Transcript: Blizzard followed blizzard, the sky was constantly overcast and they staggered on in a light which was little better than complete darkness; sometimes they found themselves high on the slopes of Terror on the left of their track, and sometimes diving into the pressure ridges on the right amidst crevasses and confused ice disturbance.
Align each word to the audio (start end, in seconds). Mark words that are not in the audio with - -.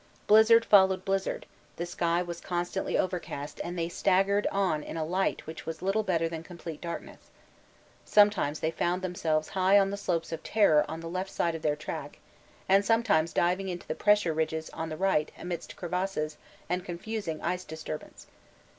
Blizzard 0.25 0.65
followed 0.65 1.05
blizzard, 1.05 1.45
the 1.75 1.85
sky 1.85 2.23
was 2.23 2.41
constantly 2.41 2.97
overcast 2.97 3.61
and 3.63 3.77
they 3.77 3.87
staggered 3.87 4.47
on 4.47 4.81
in 4.81 4.97
a 4.97 5.05
light 5.05 5.45
which 5.45 5.67
was 5.67 5.83
little 5.83 6.01
better 6.01 6.27
than 6.27 6.41
complete 6.41 6.81
darkness; 6.81 7.29
sometimes 8.03 8.59
they 8.61 8.71
found 8.71 9.03
themselves 9.03 9.49
high 9.49 9.77
on 9.77 9.91
the 9.91 9.97
slopes 9.97 10.31
of 10.31 10.41
Terror 10.41 10.83
on 10.87 11.01
the 11.01 11.07
left 11.07 11.39
of 11.39 11.61
their 11.61 11.75
track, 11.75 12.17
and 12.67 12.83
sometimes 12.83 13.31
diving 13.31 13.69
into 13.69 13.87
the 13.87 13.93
pressure 13.93 14.33
ridges 14.33 14.71
on 14.71 14.89
the 14.89 14.97
right 14.97 15.31
amidst 15.37 15.75
crevasses 15.75 16.35
and 16.67 16.83
confused 16.83 17.29
ice 17.29 17.63
disturbance. 17.63 18.25